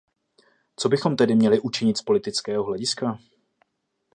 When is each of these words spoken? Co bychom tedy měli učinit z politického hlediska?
Co 0.75 0.89
bychom 0.89 1.15
tedy 1.15 1.35
měli 1.35 1.59
učinit 1.59 1.97
z 1.97 2.01
politického 2.01 2.63
hlediska? 2.63 3.19